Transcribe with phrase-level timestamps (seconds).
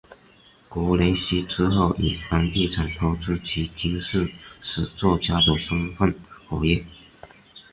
[0.67, 4.31] 格雷西之后以房地产投资及军事
[4.63, 6.11] 史作家的身分
[6.49, 6.83] 活跃。